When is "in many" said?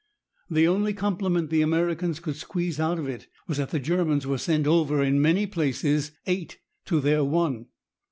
5.03-5.45